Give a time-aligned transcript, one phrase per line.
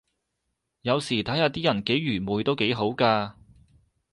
[0.81, 3.37] 有時睇下啲人幾愚昧都幾好咖